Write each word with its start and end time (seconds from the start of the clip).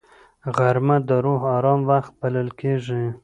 غرمه 0.55 0.97
د 1.07 1.09
روح 1.25 1.41
آرام 1.57 1.81
وخت 1.89 2.11
بلل 2.21 2.49
کېږي 2.59 3.03